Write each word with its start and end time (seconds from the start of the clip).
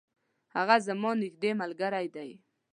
هغه 0.55 0.75
زما 0.87 1.11
نیږدي 1.21 1.51
ملګری 1.61 2.07
دی. 2.15 2.29